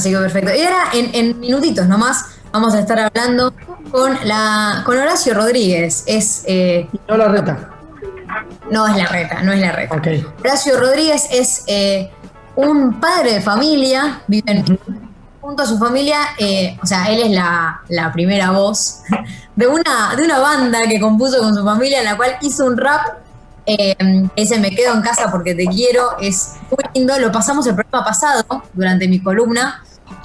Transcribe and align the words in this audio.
Así 0.00 0.10
que 0.10 0.16
perfecto. 0.18 0.50
Y 0.54 0.62
ahora, 0.62 0.84
en, 0.94 1.10
en 1.14 1.38
minutitos 1.40 1.86
nomás, 1.86 2.24
vamos 2.52 2.74
a 2.74 2.80
estar 2.80 2.98
hablando 2.98 3.52
con 3.90 4.16
la 4.24 4.82
con 4.86 4.96
Horacio 4.98 5.34
Rodríguez. 5.34 6.04
Es. 6.06 6.42
Eh, 6.46 6.88
no 7.06 7.16
la 7.18 7.28
reta. 7.28 7.70
No 8.70 8.86
es 8.86 8.96
la 8.96 9.06
reta, 9.06 9.42
no 9.42 9.52
es 9.52 9.60
la 9.60 9.72
reta. 9.72 10.00
Horacio 10.40 10.78
Rodríguez 10.80 11.26
es 11.32 11.64
eh, 11.66 12.10
un 12.56 12.98
padre 13.00 13.34
de 13.34 13.40
familia, 13.42 14.22
vive 14.26 14.50
en- 14.52 14.78
junto 15.40 15.62
a 15.64 15.66
su 15.66 15.78
familia, 15.78 16.18
eh, 16.38 16.78
o 16.82 16.86
sea, 16.86 17.06
él 17.10 17.20
es 17.22 17.30
la, 17.32 17.80
la 17.88 18.12
primera 18.12 18.52
voz 18.52 19.00
de 19.56 19.66
una, 19.66 20.14
de 20.16 20.24
una 20.24 20.38
banda 20.38 20.78
que 20.88 21.00
compuso 21.00 21.40
con 21.40 21.54
su 21.54 21.64
familia, 21.64 21.98
en 21.98 22.04
la 22.04 22.16
cual 22.16 22.36
hizo 22.40 22.64
un 22.66 22.76
rap. 22.76 23.00
eh, 23.66 23.96
ese 24.36 24.58
Me 24.60 24.70
quedo 24.70 24.94
en 24.94 25.02
casa 25.02 25.30
porque 25.30 25.54
te 25.54 25.66
quiero, 25.66 26.16
es 26.20 26.54
muy 26.70 26.84
lindo. 26.94 27.18
Lo 27.18 27.30
pasamos 27.32 27.66
el 27.66 27.74
programa 27.74 28.04
pasado 28.06 28.44
durante 28.72 29.08
mi 29.08 29.20
columna, 29.20 29.82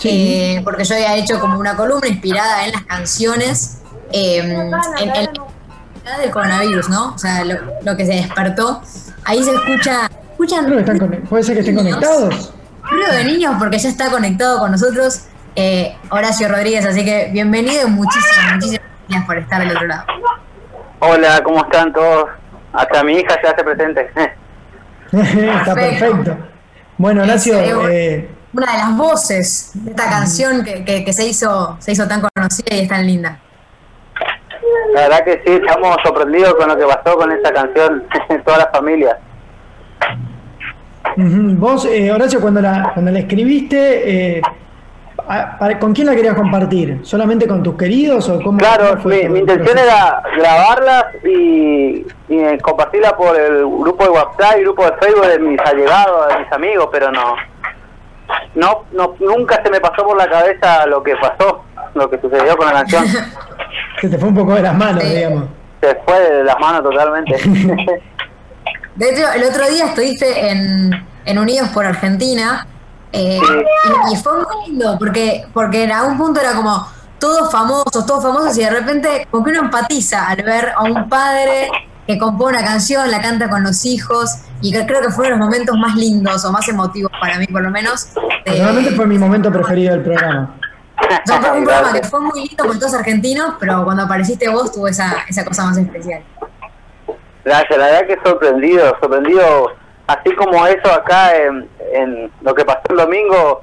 Sí. 0.10 0.34
eh, 0.58 0.62
porque 0.64 0.84
yo 0.84 0.96
había 0.96 1.16
hecho 1.18 1.40
como 1.40 1.60
una 1.60 1.76
columna 1.76 2.08
inspirada 2.08 2.66
en 2.66 2.72
las 2.74 2.84
canciones, 2.84 3.82
eh, 4.12 4.38
en, 4.40 4.52
en 4.52 5.30
la 6.06 6.18
del 6.20 6.32
coronavirus, 6.32 6.90
¿no? 6.90 7.14
O 7.14 7.18
sea, 7.18 7.44
lo, 7.44 7.56
lo 7.84 7.98
que 7.98 8.06
se 8.06 8.14
despertó. 8.14 8.82
Ahí 9.24 9.44
se 9.44 9.52
escucha, 9.56 10.10
escuchan 10.32 10.66
Creo 10.66 10.84
que 10.86 10.92
están 10.92 11.22
¿Puede 11.30 11.44
ser 11.44 11.56
que 11.56 11.60
estén 11.62 11.76
niños. 11.76 11.96
conectados? 11.96 12.54
Ruido 12.84 13.12
de 13.14 13.24
niños 13.24 13.56
porque 13.58 13.80
ya 13.80 13.90
está 13.90 14.12
conectado 14.12 14.60
con 14.60 14.72
nosotros 14.72 15.24
eh, 15.56 15.96
Horacio 16.12 16.48
Rodríguez, 16.48 16.86
así 16.86 17.04
que 17.04 17.30
bienvenido 17.34 17.88
y 17.88 17.90
muchísimas, 17.90 18.54
muchísimas 18.56 18.82
gracias 19.08 19.26
por 19.26 19.38
estar 19.38 19.60
del 19.62 19.72
otro 19.76 19.88
lado. 19.88 20.04
Hola, 21.00 21.42
¿cómo 21.44 21.64
están 21.64 21.92
todos? 21.94 22.30
Hasta 22.74 23.04
mi 23.04 23.14
hija 23.14 23.36
se 23.42 23.48
hace 23.48 23.64
presente. 23.64 24.12
Está 25.12 25.74
perfecto. 25.74 26.38
Bueno, 26.98 27.24
Horacio, 27.24 27.90
eh, 27.90 28.30
Una 28.56 28.72
de 28.72 28.78
las 28.78 28.98
voces 28.98 29.72
de 29.74 29.92
esta 29.92 30.10
canción 30.10 30.64
que, 30.64 30.86
que- 30.86 31.04
que 31.04 31.14
se 31.14 31.26
hizo 31.28 31.76
se 31.80 31.92
hizo 31.92 32.08
tan 32.08 32.22
conocida 32.22 32.76
y 32.76 32.80
es 32.82 32.88
tan 32.88 33.06
linda. 33.06 33.40
La 34.94 35.02
verdad 35.02 35.24
que 35.26 35.42
sí, 35.46 35.54
estamos 35.62 35.98
sorprendidos 36.04 36.56
con 36.56 36.70
lo 36.70 36.78
que 36.78 36.86
pasó 36.86 37.18
con 37.18 37.32
esta 37.32 37.52
canción, 37.54 38.04
toda 38.46 38.58
la 38.60 38.68
familia. 38.68 39.18
vos, 41.18 41.86
eh, 41.86 42.12
Horacio, 42.12 42.40
cuando 42.42 42.62
la, 42.62 42.92
cuando 42.94 43.12
la 43.12 43.20
escribiste, 43.20 44.36
eh, 44.38 44.42
a- 45.28 45.58
para- 45.58 45.78
¿con 45.80 45.94
quién 45.94 46.08
la 46.08 46.16
querías 46.16 46.36
compartir? 46.36 47.00
¿Solamente 47.04 47.48
con 47.48 47.62
tus 47.62 47.76
queridos 47.76 48.28
o 48.30 48.42
cómo? 48.42 48.58
Claro, 48.58 48.90
cómo 48.92 49.02
fue 49.04 49.28
mi, 49.30 49.40
intención 49.40 49.78
era 49.78 50.22
grabarlas 50.38 51.06
y, 51.24 52.06
y 52.30 52.38
eh, 52.40 52.58
compartirla 52.62 53.16
por 53.18 53.38
el 53.40 53.66
grupo 53.66 54.04
de 54.06 54.10
WhatsApp 54.12 54.58
y 54.60 54.62
grupo 54.62 54.86
de 54.86 54.94
Facebook 54.94 55.28
de 55.28 55.40
mis 55.40 55.60
allegados, 55.60 56.28
de 56.30 56.40
mis 56.40 56.52
amigos, 56.54 56.90
pero 56.92 57.12
no, 57.12 57.36
no, 58.56 58.84
no, 58.92 59.16
nunca 59.20 59.62
se 59.64 59.70
me 59.70 59.80
pasó 59.80 60.04
por 60.06 60.18
la 60.18 60.28
cabeza 60.30 60.86
lo 60.88 61.04
que 61.04 61.16
pasó, 61.16 61.64
lo 61.94 62.10
que 62.10 62.20
sucedió 62.20 62.56
con 62.58 62.68
la 62.68 62.74
canción. 62.74 63.06
Se 64.02 64.10
te 64.10 64.18
fue 64.18 64.30
un 64.30 64.36
poco 64.36 64.54
de 64.56 64.62
las 64.62 64.76
manos, 64.76 65.04
Sí. 65.04 65.10
digamos. 65.10 65.46
Se 65.82 65.96
fue 66.06 66.20
de 66.20 66.44
las 66.44 66.60
manos 66.60 66.84
totalmente. 66.84 67.36
De 68.96 69.10
hecho, 69.10 69.24
el 69.34 69.44
otro 69.44 69.68
día 69.70 69.88
estuviste 69.88 70.50
en, 70.50 71.06
en 71.26 71.38
Unidos 71.40 71.70
por 71.70 71.86
Argentina 71.86 72.66
eh, 73.12 73.40
y, 74.10 74.14
y 74.14 74.16
fue 74.18 74.34
muy 74.38 74.68
lindo 74.70 74.96
porque, 74.98 75.46
porque 75.54 75.84
en 75.84 75.92
algún 75.92 76.18
punto 76.18 76.40
era 76.40 76.54
como 76.54 76.88
todos 77.20 77.52
famosos, 77.52 78.06
todos 78.06 78.24
famosos 78.24 78.58
y 78.58 78.64
de 78.64 78.70
repente 78.70 79.28
como 79.30 79.44
que 79.44 79.52
uno 79.52 79.60
empatiza 79.62 80.28
al 80.30 80.44
ver 80.44 80.72
a 80.76 80.84
un 80.84 81.10
padre 81.10 81.70
que 82.08 82.18
compone 82.18 82.58
una 82.60 82.66
canción, 82.68 83.10
la 83.10 83.22
canta 83.22 83.50
con 83.50 83.64
los 83.64 83.86
hijos 83.86 84.36
y 84.62 84.72
que 84.72 84.86
creo 84.86 85.02
que 85.02 85.10
fueron 85.10 85.40
los 85.40 85.48
momentos 85.48 85.76
más 85.78 85.96
lindos 85.96 86.46
o 86.46 86.52
más 86.52 86.68
emotivos 86.70 87.12
para 87.20 87.38
mí 87.40 87.48
por 87.48 87.62
lo 87.64 87.72
menos. 87.72 88.14
de- 88.14 88.22
Personalmente 88.46 88.92
fue 88.92 89.08
mi 89.08 89.18
momento 89.18 89.52
preferido 89.52 89.94
del 89.94 90.04
programa. 90.04 90.56
o 90.98 91.28
sea, 91.28 91.42
fue 91.42 91.58
un 91.60 91.64
programa 91.66 91.94
que 91.94 92.04
fue 92.08 92.20
muy 92.22 92.48
lindo 92.48 92.66
con 92.66 92.80
todos 92.80 92.94
argentinos, 92.94 93.56
pero 93.60 93.84
cuando 93.84 94.04
apareciste 94.04 94.48
vos 94.50 94.72
tuvo 94.72 94.88
esa, 94.88 95.16
esa 95.28 95.44
cosa 95.44 95.66
más 95.66 95.78
especial. 95.78 96.22
Gracias, 97.44 97.78
la 97.78 97.86
verdad 97.86 98.08
que 98.08 98.18
sorprendido, 98.28 98.96
sorprendido, 99.00 99.72
así 100.08 100.34
como 100.36 100.66
eso 100.66 100.92
acá 100.92 101.36
en, 101.36 101.68
en 101.94 102.32
lo 102.42 102.56
que 102.56 102.66
pasó 102.66 102.82
el 102.90 102.98
domingo, 102.98 103.62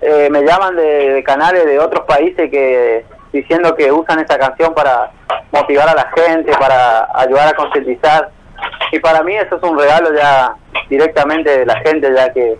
eh, 0.00 0.28
me 0.30 0.42
llaman 0.42 0.76
de, 0.76 0.82
de 1.14 1.24
canales 1.24 1.64
de 1.66 1.78
otros 1.80 2.04
países 2.06 2.48
que 2.50 3.04
diciendo 3.32 3.74
que 3.74 3.90
usan 3.92 4.18
esta 4.20 4.38
canción 4.38 4.74
para 4.74 5.10
motivar 5.52 5.88
a 5.88 5.94
la 5.94 6.10
gente, 6.14 6.52
para 6.58 7.08
ayudar 7.14 7.48
a 7.48 7.52
concientizar, 7.54 8.30
y 8.92 8.98
para 8.98 9.22
mí 9.22 9.36
eso 9.36 9.56
es 9.56 9.62
un 9.62 9.78
regalo 9.78 10.14
ya 10.14 10.54
directamente 10.88 11.58
de 11.58 11.66
la 11.66 11.76
gente, 11.80 12.12
ya 12.14 12.32
que, 12.32 12.58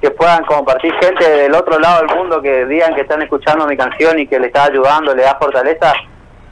que 0.00 0.10
puedan 0.10 0.44
compartir 0.44 0.92
gente 1.00 1.28
del 1.28 1.54
otro 1.54 1.78
lado 1.78 2.04
del 2.04 2.16
mundo 2.16 2.42
que 2.42 2.66
digan 2.66 2.94
que 2.94 3.02
están 3.02 3.22
escuchando 3.22 3.66
mi 3.66 3.76
canción 3.76 4.18
y 4.18 4.26
que 4.26 4.38
le 4.38 4.48
está 4.48 4.64
ayudando, 4.64 5.14
le 5.14 5.22
da 5.22 5.36
fortaleza, 5.36 5.92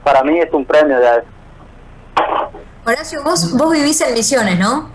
para 0.05 0.23
mí 0.23 0.39
es 0.39 0.53
un 0.53 0.65
premio 0.65 1.01
ya. 1.01 1.23
Horacio, 2.85 3.23
vos, 3.23 3.57
vos 3.57 3.73
vivís 3.73 4.01
en 4.01 4.15
Misiones, 4.15 4.59
¿no? 4.59 4.91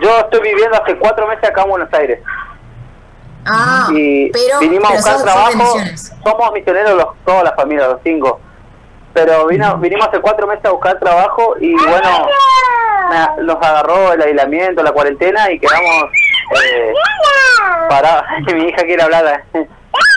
Yo 0.00 0.18
estoy 0.18 0.40
viviendo 0.40 0.80
hace 0.80 0.96
cuatro 0.96 1.26
meses 1.26 1.44
acá 1.44 1.62
en 1.62 1.70
Buenos 1.70 1.92
Aires 1.92 2.20
Ah, 3.52 3.88
y 3.92 4.30
pero, 4.30 4.58
vinimos 4.60 4.90
a 4.90 4.94
buscar 4.94 5.14
sos- 5.14 5.22
trabajo. 5.24 5.76
Somos 6.24 6.52
misioneros 6.52 6.94
los, 6.94 7.06
toda 7.24 7.42
la 7.44 7.52
familia, 7.52 7.88
los 7.88 8.00
cinco. 8.04 8.40
Pero 9.12 9.46
vino, 9.48 9.76
vinimos 9.78 10.06
hace 10.08 10.20
cuatro 10.20 10.46
meses 10.46 10.64
a 10.66 10.70
buscar 10.70 10.98
trabajo 11.00 11.56
y 11.60 11.74
bueno, 11.74 12.28
nos 13.42 13.56
agarró 13.56 14.12
el 14.12 14.22
aislamiento, 14.22 14.82
la 14.84 14.92
cuarentena 14.92 15.50
y 15.50 15.58
quedamos 15.58 16.04
eh, 16.64 16.92
parados. 17.88 18.22
Mi 18.54 18.64
hija 18.68 18.82
quiere 18.84 19.02
hablar. 19.02 19.44
eh. 19.54 19.66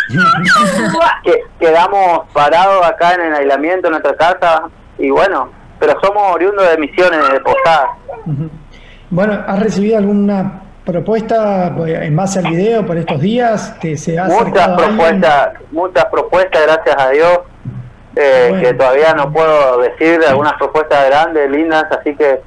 que, 1.24 1.40
quedamos 1.60 2.28
parados 2.34 2.86
acá 2.86 3.14
en 3.16 3.22
el 3.22 3.34
aislamiento 3.36 3.88
en 3.88 3.92
nuestra 3.94 4.16
casa 4.16 4.70
y 5.00 5.10
bueno, 5.10 5.50
pero 5.80 6.00
somos 6.02 6.32
oriundos 6.34 6.70
de 6.70 6.78
misiones, 6.78 7.20
de 7.32 7.40
Posadas. 7.40 7.90
Bueno, 9.10 9.44
¿has 9.48 9.60
recibido 9.60 9.98
alguna 9.98 10.63
propuesta 10.86 11.74
pues, 11.76 11.94
en 12.02 12.16
base 12.16 12.40
al 12.40 12.48
video 12.48 12.86
por 12.86 12.98
estos 12.98 13.20
días? 13.22 13.78
¿Te 13.80 13.98
se 13.98 14.18
ha 14.20 14.26
muchas 14.26 14.68
propuestas, 14.70 15.50
muchas 15.72 16.06
propuestas, 16.06 16.62
gracias 16.64 16.96
a 16.98 17.10
Dios, 17.10 17.40
eh, 18.16 18.48
Bueno. 18.50 18.64
que 18.68 18.74
todavía 18.74 19.14
no 19.14 19.32
puedo 19.32 19.80
decir 19.80 20.20
algunas 20.28 20.54
propuestas 20.54 21.06
grandes, 21.08 21.50
lindas, 21.50 21.86
así 21.98 22.16
que 22.16 22.42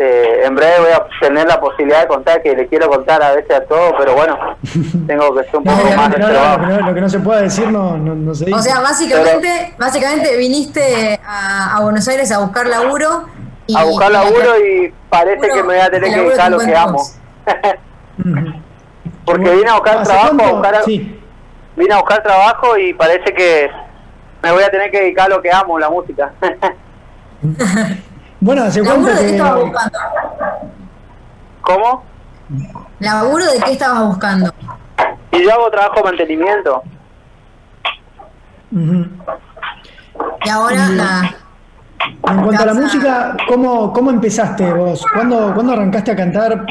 eh, 0.00 0.42
en 0.44 0.54
breve 0.54 0.78
voy 0.80 0.90
a 0.92 1.06
tener 1.20 1.48
la 1.48 1.58
posibilidad 1.60 2.02
de 2.02 2.06
contar, 2.08 2.40
que 2.42 2.54
le 2.54 2.68
quiero 2.68 2.88
contar 2.88 3.20
a 3.22 3.32
veces 3.32 3.50
a 3.56 3.62
todos, 3.64 3.94
pero 3.98 4.14
bueno, 4.14 4.36
tengo 5.08 5.34
que 5.34 5.44
ser 5.44 5.56
un 5.56 5.64
No, 5.64 5.72
poco 5.72 5.84
más 5.96 6.08
obviamente, 6.08 6.18
no, 6.20 6.28
no, 6.28 6.32
lo, 6.32 6.60
que 6.60 6.66
no, 6.82 6.86
lo 6.88 6.94
que 6.94 7.00
no 7.00 7.08
se 7.08 7.18
pueda 7.20 7.40
decir 7.42 7.68
no, 7.70 7.96
no, 7.96 8.14
no 8.14 8.34
se 8.34 8.44
dice. 8.44 8.58
O 8.58 8.62
sea, 8.62 8.80
básicamente, 8.80 9.74
básicamente 9.78 10.36
viniste 10.36 11.18
a, 11.26 11.76
a 11.76 11.80
Buenos 11.82 12.06
Aires 12.08 12.30
a 12.32 12.38
buscar 12.38 12.66
laburo. 12.66 13.24
Y, 13.66 13.76
a 13.76 13.84
buscar 13.84 14.10
y 14.10 14.12
la- 14.12 14.22
laburo 14.24 14.58
y 14.64 14.94
parece 15.10 15.40
laburo- 15.48 15.54
que 15.54 15.62
me 15.62 15.74
voy 15.74 15.78
a 15.78 15.90
tener 15.90 16.14
que 16.14 16.20
dedicar 16.20 16.46
a 16.46 16.50
lo 16.50 16.58
que 16.60 16.76
amo. 16.76 17.02
Porque 19.24 19.50
vine 19.50 19.70
a 19.70 19.74
buscar 19.74 19.98
¿Hace 19.98 20.12
trabajo, 20.12 20.42
a 20.42 20.52
buscar, 20.52 20.84
Sí. 20.84 21.20
vine 21.76 21.94
a 21.94 21.98
buscar 21.98 22.22
trabajo 22.22 22.78
y 22.78 22.94
parece 22.94 23.32
que 23.32 23.70
me 24.42 24.52
voy 24.52 24.62
a 24.62 24.70
tener 24.70 24.90
que 24.90 25.00
dedicar 25.00 25.26
a 25.26 25.36
lo 25.36 25.42
que 25.42 25.52
amo, 25.52 25.78
la 25.78 25.90
música. 25.90 26.32
Bueno, 28.40 28.62
¿hace 28.62 28.82
cuánto 28.84 29.08
¿Laburo 29.08 29.14
de 29.14 29.20
qué 29.20 29.26
que, 29.26 29.36
estabas 29.36 29.60
buscando? 29.64 29.98
¿Cómo? 31.60 32.04
¿Laburo 33.00 33.44
de 33.44 33.60
qué 33.60 33.72
estabas 33.72 34.06
buscando? 34.06 34.54
Y 35.32 35.42
yo 35.42 35.52
hago 35.52 35.70
trabajo 35.70 35.96
de 35.96 36.02
mantenimiento. 36.04 36.82
Y 40.44 40.48
ahora, 40.48 40.88
nada. 40.88 41.36
En 42.30 42.42
cuanto 42.42 42.62
a 42.62 42.66
la 42.66 42.74
música, 42.74 43.36
¿cómo, 43.46 43.92
¿cómo 43.92 44.10
empezaste 44.10 44.70
vos? 44.72 45.04
¿Cuándo, 45.14 45.52
¿Cuándo 45.54 45.72
arrancaste 45.72 46.10
a 46.10 46.16
cantar? 46.16 46.66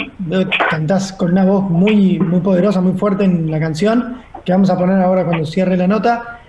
Cantás 0.69 1.13
con 1.13 1.31
una 1.31 1.45
voz 1.45 1.63
muy, 1.63 2.19
muy 2.19 2.41
poderosa, 2.41 2.79
muy 2.79 2.97
fuerte 2.97 3.23
en 3.23 3.49
la 3.49 3.59
canción, 3.59 4.23
que 4.45 4.51
vamos 4.51 4.69
a 4.69 4.77
poner 4.77 5.01
ahora 5.01 5.25
cuando 5.25 5.45
cierre 5.45 5.75
la 5.75 5.87
nota. 5.87 6.39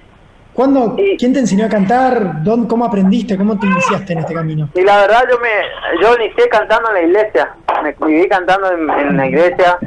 ¿Cuándo, 0.52 0.96
¿Quién 1.18 1.32
te 1.32 1.38
enseñó 1.38 1.66
a 1.66 1.68
cantar? 1.68 2.42
¿Dónde, 2.42 2.68
¿Cómo 2.68 2.84
aprendiste? 2.84 3.36
¿Cómo 3.36 3.58
te 3.58 3.66
iniciaste 3.66 4.12
en 4.12 4.18
este 4.18 4.34
camino? 4.34 4.68
Y 4.74 4.82
la 4.82 4.98
verdad 4.98 5.22
yo 5.30 5.38
me 5.38 6.02
yo 6.02 6.16
inicié 6.16 6.48
cantando 6.48 6.88
en 6.88 6.94
la 6.94 7.02
iglesia. 7.02 7.54
Me 7.82 7.94
viví 8.06 8.28
cantando 8.28 8.70
en, 8.72 8.90
en 8.90 9.16
la 9.16 9.26
iglesia 9.26 9.78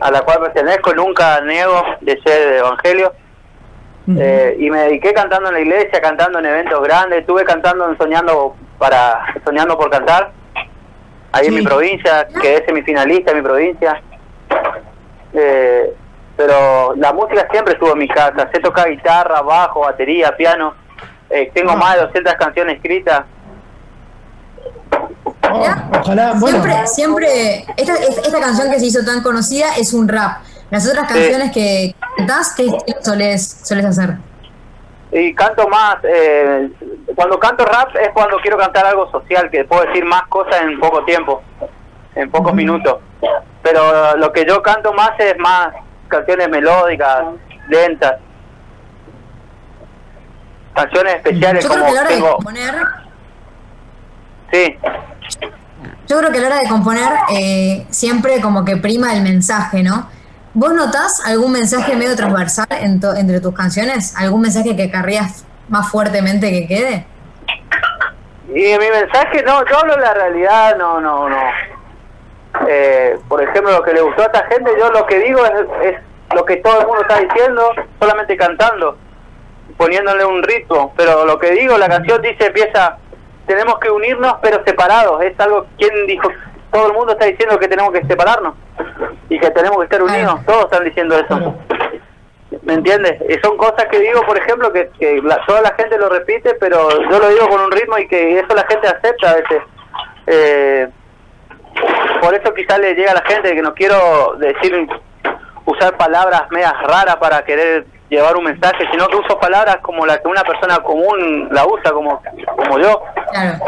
a 0.00 0.10
la 0.10 0.22
cual 0.22 0.40
pertenezco, 0.40 0.94
nunca 0.94 1.40
niego 1.42 1.84
de 2.00 2.18
ser 2.22 2.52
de 2.52 2.58
evangelio. 2.58 3.12
Eh, 4.16 4.56
y 4.58 4.70
me 4.70 4.78
dediqué 4.84 5.12
cantando 5.12 5.48
en 5.48 5.54
la 5.54 5.60
iglesia, 5.60 6.00
cantando 6.00 6.38
en 6.38 6.46
eventos 6.46 6.82
grandes, 6.82 7.20
estuve 7.20 7.44
cantando 7.44 7.88
en 7.90 7.98
Soñando 7.98 8.56
para 8.78 9.34
Soñando 9.44 9.76
por 9.76 9.90
Cantar, 9.90 10.30
ahí 11.32 11.48
en 11.48 11.54
mi 11.56 11.62
provincia, 11.62 12.26
quedé 12.40 12.64
semifinalista 12.64 13.32
en 13.32 13.36
mi 13.36 13.42
provincia. 13.42 14.00
Eh, 15.34 15.92
pero 16.36 16.94
la 16.96 17.12
música 17.12 17.46
siempre 17.50 17.74
estuvo 17.74 17.92
en 17.92 17.98
mi 17.98 18.08
casa, 18.08 18.48
sé 18.52 18.60
tocar 18.60 18.88
guitarra, 18.88 19.42
bajo, 19.42 19.80
batería, 19.80 20.34
piano, 20.36 20.74
Eh, 21.30 21.50
tengo 21.52 21.72
Ah. 21.72 21.76
más 21.76 21.94
de 21.96 22.00
200 22.06 22.34
canciones 22.36 22.76
escritas. 22.76 23.24
Oh, 25.50 25.66
ojalá, 26.00 26.32
bueno, 26.38 26.62
Siempre, 26.62 26.86
siempre, 26.86 27.66
esta, 27.76 27.94
esta 27.96 28.40
canción 28.40 28.70
que 28.70 28.80
se 28.80 28.86
hizo 28.86 29.04
tan 29.04 29.22
conocida 29.22 29.66
es 29.78 29.92
un 29.92 30.08
rap. 30.08 30.38
Las 30.70 30.86
otras 30.88 31.06
Sí. 31.08 31.14
canciones 31.14 31.52
que 31.52 31.94
¿qué 32.56 32.66
estilo 32.66 33.02
solés, 33.02 33.60
solés 33.64 33.84
hacer? 33.84 34.16
Y 35.10 35.34
canto 35.34 35.66
más, 35.68 35.96
eh, 36.04 36.70
cuando 37.14 37.38
canto 37.38 37.64
rap 37.64 37.94
es 37.96 38.10
cuando 38.12 38.36
quiero 38.38 38.58
cantar 38.58 38.84
algo 38.86 39.10
social, 39.10 39.50
que 39.50 39.64
puedo 39.64 39.84
decir 39.86 40.04
más 40.04 40.22
cosas 40.28 40.60
en 40.62 40.78
poco 40.78 41.04
tiempo, 41.04 41.42
en 42.14 42.30
pocos 42.30 42.52
minutos. 42.52 42.98
Pero 43.62 44.16
lo 44.16 44.32
que 44.32 44.44
yo 44.46 44.62
canto 44.62 44.92
más 44.92 45.12
es 45.18 45.36
más 45.38 45.72
canciones 46.08 46.48
melódicas, 46.48 47.24
lentas, 47.68 48.16
canciones 50.74 51.16
especiales 51.16 51.64
Yo 51.64 51.70
creo 51.70 51.84
como 51.84 51.92
que 51.92 51.98
a 51.98 52.02
la 52.02 52.08
hora 52.08 52.16
de 52.16 52.20
componer, 52.20 52.74
Sí, 54.50 54.78
yo 56.06 56.18
creo 56.18 56.32
que 56.32 56.38
a 56.38 56.40
la 56.40 56.46
hora 56.46 56.58
de 56.58 56.68
componer 56.68 57.12
eh, 57.30 57.86
siempre 57.90 58.40
como 58.40 58.64
que 58.64 58.76
prima 58.76 59.14
el 59.14 59.22
mensaje, 59.22 59.82
¿no? 59.82 60.08
¿Vos 60.54 60.72
notás 60.72 61.22
algún 61.26 61.52
mensaje 61.52 61.94
medio 61.94 62.16
transversal 62.16 62.66
en 62.70 63.00
to- 63.00 63.14
entre 63.14 63.40
tus 63.40 63.54
canciones? 63.54 64.14
¿Algún 64.16 64.40
mensaje 64.40 64.74
que 64.76 64.90
querrías 64.90 65.44
más 65.68 65.90
fuertemente 65.90 66.50
que 66.50 66.66
quede? 66.66 67.06
Y 68.48 68.78
mi 68.78 68.90
mensaje, 68.90 69.42
no, 69.44 69.64
yo 69.66 69.78
hablo 69.78 69.96
la 69.98 70.14
realidad, 70.14 70.76
no, 70.76 71.00
no, 71.00 71.28
no. 71.28 71.36
Eh, 72.66 73.18
por 73.28 73.42
ejemplo, 73.42 73.70
lo 73.72 73.82
que 73.82 73.92
le 73.92 74.00
gustó 74.00 74.22
a 74.22 74.26
esta 74.26 74.46
gente, 74.46 74.70
yo 74.78 74.90
lo 74.90 75.06
que 75.06 75.18
digo 75.20 75.44
es, 75.44 75.52
es 75.94 75.96
lo 76.34 76.44
que 76.44 76.56
todo 76.56 76.80
el 76.80 76.86
mundo 76.86 77.02
está 77.02 77.18
diciendo, 77.20 77.70
solamente 78.00 78.36
cantando, 78.36 78.96
poniéndole 79.76 80.24
un 80.24 80.42
ritmo. 80.42 80.92
Pero 80.96 81.24
lo 81.26 81.38
que 81.38 81.50
digo, 81.52 81.76
la 81.76 81.88
canción 81.88 82.20
dice, 82.22 82.46
empieza, 82.46 82.96
tenemos 83.46 83.78
que 83.78 83.90
unirnos 83.90 84.36
pero 84.42 84.64
separados. 84.64 85.22
Es 85.22 85.38
algo, 85.38 85.66
¿quién 85.76 86.06
dijo? 86.06 86.28
Todo 86.72 86.86
el 86.88 86.94
mundo 86.94 87.12
está 87.12 87.26
diciendo 87.26 87.58
que 87.58 87.68
tenemos 87.68 87.92
que 87.92 88.04
separarnos 88.06 88.54
y 89.28 89.38
que 89.38 89.50
tenemos 89.50 89.78
que 89.78 89.84
estar 89.84 90.02
unidos. 90.02 90.40
Todos 90.46 90.64
están 90.64 90.84
diciendo 90.84 91.18
eso. 91.18 91.54
¿Me 92.62 92.74
entiendes? 92.74 93.20
Y 93.28 93.34
son 93.44 93.56
cosas 93.58 93.84
que 93.90 93.98
digo, 94.00 94.22
por 94.22 94.38
ejemplo, 94.38 94.72
que, 94.72 94.88
que 94.98 95.20
la- 95.22 95.44
toda 95.46 95.60
la 95.60 95.74
gente 95.74 95.98
lo 95.98 96.08
repite, 96.08 96.54
pero 96.54 96.88
yo 97.10 97.18
lo 97.18 97.28
digo 97.28 97.48
con 97.48 97.60
un 97.60 97.70
ritmo 97.70 97.98
y 97.98 98.08
que 98.08 98.38
eso 98.38 98.54
la 98.54 98.64
gente 98.66 98.88
acepta 98.88 99.30
a 99.30 99.34
veces. 99.34 99.62
Eh, 100.26 100.88
por 102.22 102.34
eso 102.34 102.52
quizás 102.54 102.78
le 102.78 102.94
llega 102.94 103.12
a 103.12 103.14
la 103.16 103.22
gente 103.22 103.54
que 103.54 103.62
no 103.62 103.74
quiero 103.74 104.34
decir, 104.38 104.88
usar 105.66 105.96
palabras 105.98 106.42
medias 106.50 106.72
raras 106.82 107.16
para 107.16 107.44
querer 107.44 107.84
llevar 108.08 108.36
un 108.36 108.44
mensaje, 108.44 108.84
sino 108.90 109.06
que 109.08 109.16
uso 109.16 109.38
palabras 109.38 109.76
como 109.82 110.06
la 110.06 110.18
que 110.18 110.28
una 110.28 110.42
persona 110.42 110.78
común 110.78 111.48
la 111.52 111.66
usa, 111.66 111.92
como, 111.92 112.22
como 112.56 112.78
yo. 112.78 113.02
Claro. 113.30 113.58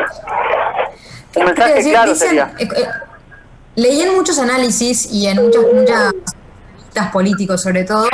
Un 1.36 1.44
mensaje 1.44 1.74
decir, 1.74 1.92
claro 1.92 2.12
dicen- 2.12 2.28
sería. 2.28 2.50
eh, 2.58 2.68
eh, 2.76 2.86
leí 3.76 4.02
en 4.02 4.14
muchos 4.14 4.38
análisis 4.38 5.08
y 5.12 5.26
en 5.26 5.36
muchas, 5.44 6.12
muchas 6.86 7.10
políticos 7.12 7.62
sobre 7.62 7.84
todo, 7.84 8.06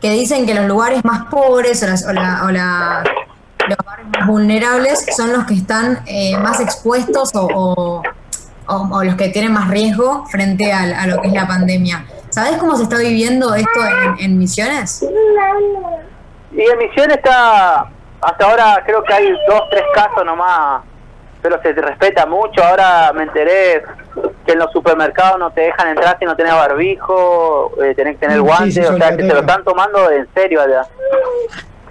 que 0.00 0.10
dicen 0.10 0.46
que 0.46 0.54
los 0.54 0.66
lugares 0.66 1.04
más 1.04 1.24
pobres 1.26 1.82
o, 1.82 1.86
las- 1.86 2.06
o 2.06 2.12
la- 2.12 2.42
o 2.44 2.50
la- 2.50 3.02
los 3.68 3.76
barrios 3.84 4.08
más 4.18 4.26
vulnerables 4.28 5.04
son 5.16 5.32
los 5.32 5.44
que 5.44 5.54
están 5.54 6.00
eh, 6.06 6.36
más 6.38 6.60
expuestos 6.60 7.30
o, 7.34 8.02
o- 8.66 9.02
los 9.04 9.14
que 9.16 9.28
tienen 9.30 9.52
más 9.52 9.68
riesgo 9.68 10.24
frente 10.26 10.72
al- 10.72 10.92
a, 10.94 11.06
lo 11.06 11.20
que 11.20 11.28
es 11.28 11.34
la 11.34 11.46
pandemia. 11.48 12.04
¿Sabés 12.30 12.58
cómo 12.58 12.76
se 12.76 12.84
está 12.84 12.98
viviendo 12.98 13.54
esto 13.54 13.80
en 14.18 14.38
Misiones? 14.38 15.02
Y 16.52 16.60
en 16.62 16.78
Misiones 16.78 17.16
está, 17.16 17.86
hasta 18.20 18.44
ahora 18.44 18.82
creo 18.86 19.02
que 19.02 19.12
hay 19.14 19.30
dos, 19.48 19.62
tres 19.70 19.82
casos 19.94 20.24
nomás, 20.24 20.82
pero 21.48 21.62
se 21.62 21.72
respeta 21.80 22.26
mucho. 22.26 22.62
Ahora 22.62 23.12
me 23.14 23.22
enteré 23.24 23.82
que 24.44 24.52
en 24.52 24.58
los 24.58 24.70
supermercados 24.72 25.38
no 25.38 25.50
te 25.50 25.62
dejan 25.62 25.88
entrar 25.88 26.16
si 26.18 26.24
no 26.24 26.36
tenés 26.36 26.52
barbijo, 26.54 27.72
eh, 27.82 27.94
tenés 27.94 28.14
que 28.16 28.26
tener 28.26 28.40
guantes, 28.40 28.74
sí, 28.74 28.80
o 28.80 28.96
sea 28.96 29.16
que 29.16 29.22
se 29.26 29.32
lo 29.34 29.40
están 29.40 29.64
tomando 29.64 30.10
en 30.10 30.28
serio 30.34 30.60
allá. 30.60 30.82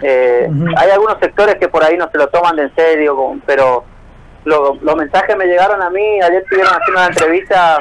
Eh. 0.02 0.48
Hay 0.78 0.90
algunos 0.92 1.18
sectores 1.20 1.56
que 1.56 1.68
por 1.70 1.84
ahí 1.84 1.98
no 1.98 2.10
se 2.12 2.18
lo 2.18 2.28
toman 2.28 2.56
de 2.56 2.64
en 2.64 2.76
serio, 2.76 3.36
pero 3.46 3.84
lo- 4.46 4.76
los 4.82 4.96
mensajes 4.96 5.36
me 5.36 5.46
llegaron 5.46 5.82
a 5.82 5.90
mí. 5.90 6.22
Ayer 6.22 6.44
estuvieron 6.44 6.72
haciendo 6.74 7.00
una 7.02 7.08
entrevista 7.08 7.78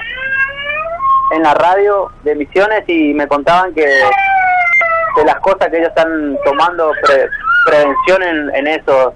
en 1.34 1.42
la 1.42 1.54
radio 1.54 2.10
de 2.22 2.34
Misiones 2.36 2.84
y 2.86 3.12
me 3.12 3.26
contaban 3.26 3.74
que 3.74 3.82
de 3.86 5.24
las 5.24 5.36
cosas 5.40 5.68
que 5.70 5.76
ellos 5.78 5.88
están 5.88 6.38
tomando 6.44 6.92
pre- 7.02 7.28
prevención 7.66 8.22
en, 8.22 8.54
en 8.54 8.66
eso. 8.68 9.14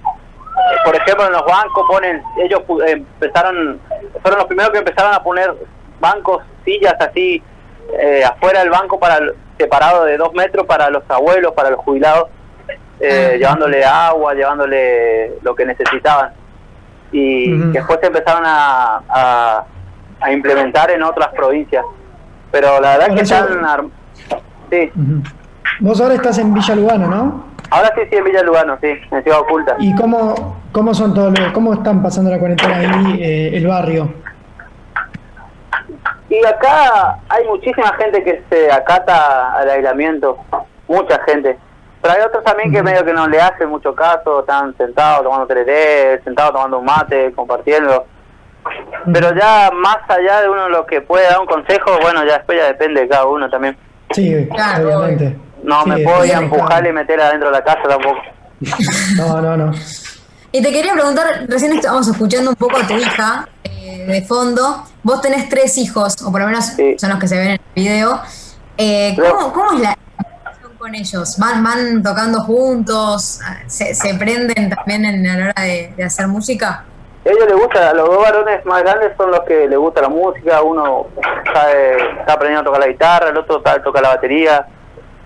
Por 0.84 0.96
ejemplo, 0.96 1.26
en 1.26 1.32
los 1.32 1.44
bancos 1.44 1.84
ponen, 1.88 2.22
ellos 2.38 2.62
empezaron, 2.86 3.80
fueron 4.22 4.38
los 4.38 4.46
primeros 4.46 4.72
que 4.72 4.78
empezaron 4.78 5.14
a 5.14 5.22
poner 5.22 5.54
bancos, 6.00 6.42
sillas 6.64 6.94
así 7.00 7.42
eh, 7.98 8.24
afuera 8.24 8.60
del 8.60 8.70
banco 8.70 8.98
para 8.98 9.18
separado 9.58 10.04
de 10.04 10.16
dos 10.16 10.32
metros 10.32 10.66
para 10.66 10.88
los 10.90 11.02
abuelos, 11.08 11.52
para 11.52 11.70
los 11.70 11.80
jubilados, 11.80 12.28
eh, 13.00 13.32
Ah. 13.34 13.36
llevándole 13.36 13.84
agua, 13.84 14.34
llevándole 14.34 15.32
lo 15.42 15.54
que 15.54 15.66
necesitaban. 15.66 16.32
Y 17.12 17.50
después 17.72 17.98
se 18.00 18.06
empezaron 18.06 18.44
a, 18.46 19.02
a, 19.08 19.64
a 20.20 20.32
implementar 20.32 20.90
en 20.92 21.02
otras 21.02 21.28
provincias. 21.34 21.84
Pero 22.52 22.80
la 22.80 22.92
verdad 22.92 23.06
Por 23.08 23.16
que 23.16 23.22
eso- 23.22 23.34
están... 23.34 23.90
Sí. 24.70 24.92
Vos 25.80 26.00
ahora 26.00 26.14
estás 26.14 26.38
en 26.38 26.52
Villa 26.54 26.74
Lugano, 26.76 27.06
¿no? 27.08 27.44
Ahora 27.70 27.93
sí, 27.94 28.02
sí, 28.11 28.17
en 28.17 28.25
Villa 28.25 28.43
Lugano, 28.43 28.78
sí, 28.81 28.88
en 29.11 29.22
Ciudad 29.22 29.40
Oculta. 29.40 29.76
¿Y 29.78 29.94
cómo, 29.94 30.56
cómo 30.72 30.94
son 30.94 31.14
todos 31.14 31.38
los, 31.38 31.52
cómo 31.52 31.75
están 31.75 32.02
pasando 32.02 32.31
la 32.31 32.38
cuarentena 32.38 32.76
ahí 32.76 33.22
eh, 33.22 33.56
el 33.56 33.67
barrio? 33.67 34.12
Y 36.28 36.44
acá 36.46 37.19
hay 37.28 37.44
muchísima 37.46 37.93
gente 37.94 38.22
que 38.22 38.43
se 38.49 38.70
acata 38.70 39.55
al 39.55 39.69
aislamiento, 39.69 40.38
mucha 40.87 41.20
gente. 41.25 41.58
Pero 42.00 42.14
hay 42.14 42.20
otros 42.22 42.44
también 42.44 42.72
que 42.72 42.82
medio 42.82 43.05
que 43.05 43.12
no 43.12 43.26
le 43.26 43.40
hacen 43.40 43.69
mucho 43.69 43.94
caso, 43.94 44.40
están 44.40 44.75
sentados 44.76 45.25
tomando 45.25 45.46
tereré, 45.46 46.22
sentados 46.22 46.52
tomando 46.52 46.78
un 46.78 46.84
mate, 46.84 47.32
compartiendo. 47.32 48.06
Pero 49.12 49.34
ya 49.34 49.70
más 49.75 49.99
allá 50.08 50.43
de 50.43 50.49
uno 50.49 50.69
lo 50.69 50.87
que 50.87 51.00
puede 51.00 51.26
dar 51.26 51.40
un 51.40 51.46
consejo, 51.46 51.99
bueno, 52.00 52.25
ya 52.25 52.38
después 52.38 52.58
ya 52.58 52.67
depende 52.67 53.02
de 53.02 53.08
cada 53.08 53.26
uno 53.26 53.50
también. 53.50 53.76
Sí, 54.11 54.49
Claro, 54.55 54.87
obviamente. 54.87 55.37
No 55.62 55.82
Sí, 55.84 55.90
me 55.90 55.98
puedo 55.98 56.24
ir 56.24 56.34
a 56.34 56.38
sí, 56.38 56.44
empujar 56.44 56.86
y 56.86 56.92
meter 56.92 57.20
adentro 57.20 57.48
de 57.50 57.58
la 57.58 57.64
casa 57.64 57.82
tampoco. 57.88 58.18
No, 59.16 59.40
no, 59.40 59.56
no. 59.56 59.72
Y 60.52 60.62
te 60.62 60.72
quería 60.72 60.92
preguntar, 60.94 61.44
recién 61.48 61.72
estábamos 61.72 62.08
escuchando 62.08 62.50
un 62.50 62.56
poco 62.56 62.76
a 62.76 62.86
tu 62.86 62.94
hija 62.94 63.48
eh, 63.64 64.04
de 64.08 64.22
fondo. 64.22 64.84
Vos 65.02 65.20
tenés 65.22 65.48
tres 65.48 65.78
hijos, 65.78 66.20
o 66.22 66.30
por 66.32 66.40
lo 66.40 66.46
menos 66.48 66.64
Sí. 66.66 66.96
son 66.98 67.10
los 67.10 67.18
que 67.18 67.28
se 67.28 67.36
ven 67.36 67.46
en 67.46 67.52
el 67.52 67.60
video. 67.74 68.20
Eh, 68.76 69.16
¿cómo, 69.16 69.52
cómo 69.52 69.72
es 69.74 69.80
la 69.80 69.96
relación 70.18 70.72
con 70.78 70.94
ellos? 70.94 71.38
¿Van, 71.38 71.62
van 71.62 72.02
tocando 72.02 72.40
juntos? 72.42 73.40
¿Se, 73.66 73.94
se 73.94 74.14
prenden 74.14 74.70
también 74.70 75.05
en, 75.05 75.26
a 75.29 75.36
la 75.36 75.44
hora 75.50 75.62
de, 75.62 75.93
de 75.96 76.05
hacer 76.05 76.26
música? 76.26 76.84
A 77.24 77.29
ellos 77.29 77.46
les 77.46 77.55
gusta, 77.56 77.93
los 77.94 78.08
dos 78.08 78.22
varones 78.22 78.64
más 78.64 78.82
grandes 78.82 79.12
son 79.17 79.31
los 79.31 79.40
que 79.40 79.69
les 79.69 79.79
gusta 79.79 80.00
la 80.00 80.08
música, 80.08 80.62
uno 80.62 81.06
sabe, 81.52 81.96
está 82.19 82.32
aprendiendo 82.32 82.62
a 82.62 82.64
tocar 82.64 82.81
la 82.81 82.86
guitarra, 82.88 83.29
el 83.29 83.36
otro 83.36 83.62
sabe 83.62 83.81
tocar 83.81 84.02
la 84.02 84.08
batería, 84.08 84.67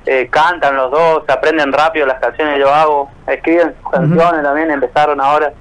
eh, 0.06 0.28
cantan 0.30 0.76
los 0.76 0.90
dos, 0.90 1.23
aprenden 1.28 1.73
rápido 1.73 2.06
las 2.06 2.20
canciones 2.20 2.54
que 2.54 2.61
yo 2.61 2.73
hago, 2.73 3.11
escriben 3.26 3.75
sus 3.82 3.90
canciones 3.92 4.42
también, 4.42 4.70
empezaron 4.70 5.20
ahora. 5.20 5.52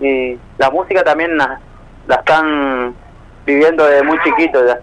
Y 0.00 0.38
la 0.58 0.70
música 0.70 1.02
también 1.02 1.36
la, 1.36 1.60
la 2.06 2.14
están 2.16 2.94
viviendo 3.44 3.84
desde 3.84 4.02
muy 4.04 4.18
chiquitos 4.22 4.64
ya. 4.66 4.78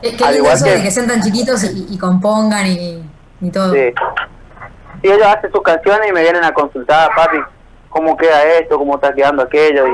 Qué, 0.00 0.16
qué 0.16 0.24
Al 0.24 0.36
igual 0.36 0.54
eso 0.54 0.64
que- 0.64 0.70
de 0.72 0.82
que 0.82 0.90
sean 0.90 1.06
tan 1.06 1.20
chiquitos 1.22 1.62
y, 1.64 1.86
y 1.94 1.98
compongan 1.98 2.66
y, 2.66 3.02
y 3.40 3.50
todo. 3.50 3.72
Sí. 3.72 3.92
Y 5.02 5.08
ellos 5.10 5.26
hacen 5.26 5.50
sus 5.52 5.62
canciones 5.62 6.08
y 6.08 6.12
me 6.12 6.22
vienen 6.22 6.44
a 6.44 6.52
consultar, 6.54 7.10
papi, 7.14 7.38
cómo 7.88 8.16
queda 8.16 8.44
esto, 8.44 8.78
cómo 8.78 8.94
está 8.96 9.12
quedando 9.12 9.42
aquello. 9.42 9.86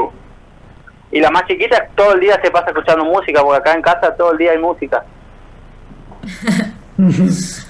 Y, 1.11 1.17
y 1.19 1.21
la 1.21 1.31
más 1.31 1.45
chiquita 1.47 1.89
todo 1.95 2.13
el 2.15 2.21
día 2.21 2.39
se 2.43 2.51
pasa 2.51 2.67
escuchando 2.69 3.05
música, 3.05 3.43
porque 3.43 3.59
acá 3.59 3.73
en 3.75 3.83
casa 3.83 4.15
todo 4.17 4.33
el 4.33 4.39
día 4.39 4.53
hay 4.53 4.59
música. 4.59 5.03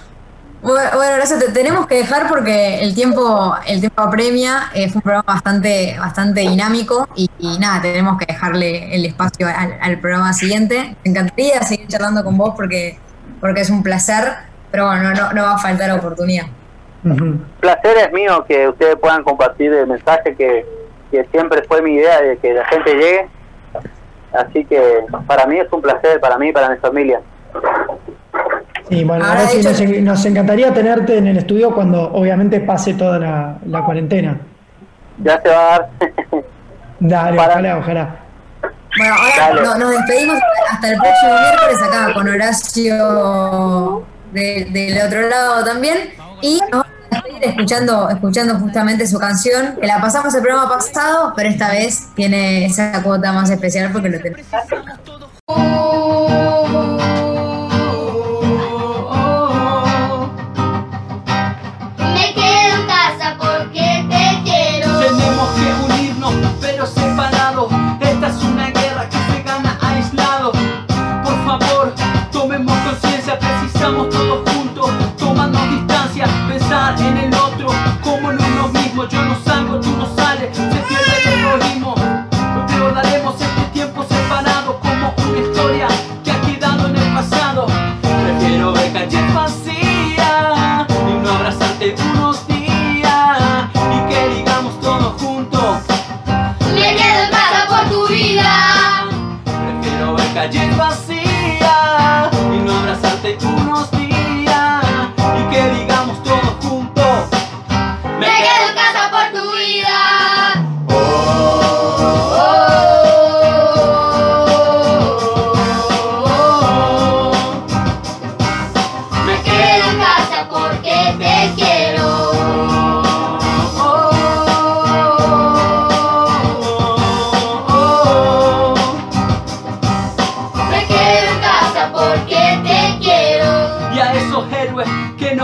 Bueno, 0.61 0.91
gracias. 1.17 1.39
Te 1.39 1.53
tenemos 1.53 1.87
que 1.87 1.97
dejar 1.97 2.29
porque 2.29 2.81
el 2.81 2.95
tiempo, 2.95 3.55
el 3.67 3.81
tiempo 3.81 4.03
apremia. 4.03 4.71
Eh, 4.75 4.89
fue 4.89 4.97
un 4.97 5.03
programa 5.03 5.25
bastante, 5.27 5.97
bastante 5.99 6.41
dinámico 6.41 7.09
y, 7.15 7.29
nada, 7.61 7.81
tenemos 7.81 8.19
que 8.19 8.27
dejarle 8.27 8.95
el 8.95 9.05
espacio 9.07 9.47
al, 9.47 9.99
programa 10.01 10.33
siguiente. 10.33 10.97
Me 11.05 11.11
encantaría 11.11 11.63
seguir 11.63 11.87
charlando 11.87 12.25
con 12.25 12.37
vos 12.37 12.55
porque, 12.57 12.99
porque 13.41 13.61
es 13.61 13.71
un 13.71 13.83
placer, 13.83 14.25
pero 14.71 14.87
bueno, 14.87 15.11
no, 15.33 15.43
va 15.43 15.55
a 15.55 15.59
faltar 15.59 15.93
oportunidad. 15.93 16.47
Placer 17.61 17.97
es 17.99 18.13
mío 18.13 18.45
que 18.49 18.69
ustedes 18.69 18.97
puedan 18.97 19.23
compartir 19.23 19.73
el 19.73 19.87
mensaje 19.87 20.35
que, 20.35 20.67
que 21.13 21.25
siempre 21.31 21.63
fue 21.69 21.81
mi 21.83 21.95
idea 21.95 22.21
de 22.21 22.37
que 22.39 22.53
la 22.53 22.65
gente 22.67 22.95
llegue. 22.95 23.29
Así 24.33 24.65
que 24.65 25.05
para 25.27 25.47
mí 25.47 25.59
es 25.59 25.73
un 25.73 25.81
placer, 25.81 26.21
para 26.21 26.37
mí 26.37 26.49
y 26.49 26.53
para 26.53 26.71
mi 26.71 26.77
familia. 26.79 27.21
Sí, 28.91 29.05
bueno, 29.05 29.25
Ahora, 29.25 29.41
ahora 29.41 29.51
sí 29.51 29.59
hecho- 29.59 29.71
nos, 29.71 30.03
nos 30.03 30.25
encantaría 30.25 30.73
tenerte 30.73 31.19
en 31.19 31.27
el 31.27 31.37
estudio 31.39 31.75
cuando 31.75 32.11
obviamente 32.13 32.61
pase 32.61 32.95
toda 32.95 33.19
la, 33.19 33.59
la 33.67 33.85
cuarentena. 33.85 34.41
Ya 35.23 35.41
se 35.43 35.49
va 35.49 35.55
a 35.75 35.79
dar. 35.79 35.91
Dale, 37.01 37.37
Para- 37.37 37.53
ojalá, 37.53 37.79
ojalá. 37.79 38.17
Bueno, 38.97 39.15
ahora 39.43 39.79
nos 39.79 39.91
despedimos 39.91 40.39
hasta 40.73 40.91
el 40.91 40.99
próximo 40.99 41.33
miércoles 41.41 41.83
acá 41.87 42.15
con 42.15 42.29
Horacio 42.29 44.07
del 44.33 44.99
otro 45.07 45.29
lado 45.29 45.65
también. 45.65 45.97
Y 46.41 46.59
nos 46.61 46.71
vamos 46.71 46.87
a 47.11 47.15
despedir 47.17 47.45
escuchando, 47.45 48.09
escuchando 48.11 48.55
justamente 48.59 49.07
su 49.07 49.19
canción, 49.19 49.77
que 49.81 49.87
la 49.87 50.01
pasamos 50.01 50.35
el 50.35 50.43
programa 50.43 50.69
pasado, 50.71 51.33
pero 51.37 51.49
esta 51.51 51.69
vez 51.71 52.09
tiene 52.15 52.65
esa 52.65 53.03
cuota 53.03 53.33
más 53.33 53.51
especial 53.51 53.91
porque 53.93 54.09
lo 54.09 54.19
tenemos. 54.21 54.47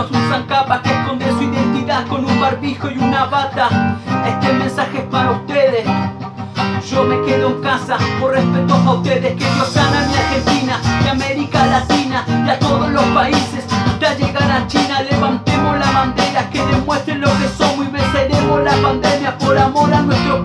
Que 0.07 0.13
nos 0.13 0.27
usan 0.27 0.43
capas 0.43 0.81
que 0.81 0.89
esconden 0.89 1.37
su 1.37 1.43
identidad 1.43 2.07
con 2.07 2.25
un 2.25 2.39
barbijo 2.39 2.89
y 2.89 2.97
una 2.97 3.25
bata. 3.25 3.97
Este 4.25 4.53
mensaje 4.53 4.99
es 4.99 5.03
para 5.05 5.31
ustedes. 5.31 5.85
Yo 6.89 7.03
me 7.03 7.25
quedo 7.25 7.47
en 7.49 7.61
casa 7.61 7.97
por 8.19 8.31
respeto 8.31 8.73
a 8.73 8.93
ustedes. 8.93 9.35
Que 9.35 9.45
Dios 9.45 9.67
sana 9.69 10.03
a 10.03 10.07
mi 10.07 10.15
Argentina 10.15 10.79
y 11.03 11.07
América 11.07 11.65
Latina 11.65 12.25
y 12.45 12.49
a 12.49 12.59
todos 12.59 12.89
los 12.89 13.03
países. 13.05 13.65
Hasta 13.69 14.15
llegar 14.15 14.51
a 14.51 14.67
China, 14.67 15.01
levantemos 15.01 15.79
la 15.79 15.91
bandera 15.91 16.49
que 16.49 16.63
demuestren 16.65 17.21
lo 17.21 17.27
que 17.27 17.47
somos 17.57 17.87
y 17.87 17.89
venceremos 17.89 18.63
la 18.63 18.73
pandemia 18.73 19.37
por 19.37 19.57
amor 19.57 19.93
a 19.93 20.01
nuestro 20.01 20.44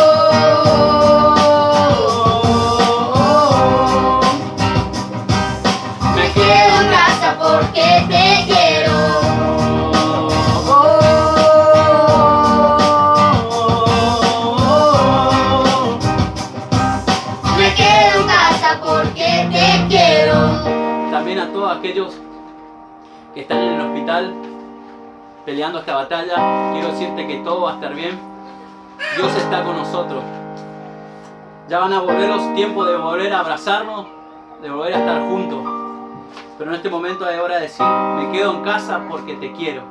oh. 3.14 4.20
Me 6.14 6.30
quedo 6.32 6.80
en 6.80 6.88
casa 6.90 7.38
porque 7.38 8.04
te 8.08 8.44
quiero. 8.46 8.96
Me 17.56 17.74
quedo 17.74 18.20
en 18.20 18.26
casa 18.26 18.80
porque 18.84 19.48
te 19.50 19.66
quiero. 19.88 20.36
También 21.10 21.38
a 21.38 21.50
todos 21.50 21.78
aquellos 21.78 22.14
que 23.34 23.40
están 23.40 23.58
en 23.58 23.72
el 23.74 23.80
hospital 23.80 24.34
peleando 25.44 25.80
esta 25.80 25.94
batalla, 25.94 26.72
quiero 26.72 26.88
decirte 26.88 27.26
que 27.26 27.36
todo 27.38 27.62
va 27.62 27.72
a 27.72 27.74
estar 27.74 27.94
bien. 27.94 28.18
Dios 29.16 29.34
está 29.36 29.64
con 29.64 29.76
nosotros. 29.76 30.22
Ya 31.68 31.78
van 31.78 31.92
a 31.92 32.00
volver 32.00 32.28
los 32.28 32.54
tiempos 32.54 32.86
de 32.86 32.96
volver 32.96 33.32
a 33.32 33.40
abrazarnos, 33.40 34.06
de 34.60 34.70
volver 34.70 34.94
a 34.94 34.98
estar 34.98 35.20
juntos. 35.22 35.58
Pero 36.58 36.70
en 36.70 36.76
este 36.76 36.90
momento 36.90 37.28
es 37.28 37.40
hora 37.40 37.56
de 37.56 37.62
decir, 37.62 37.86
me 37.86 38.30
quedo 38.32 38.54
en 38.54 38.62
casa 38.62 39.00
porque 39.08 39.34
te 39.34 39.52
quiero. 39.52 39.82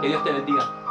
Que 0.00 0.08
Dios 0.08 0.22
te 0.22 0.32
bendiga. 0.32 0.81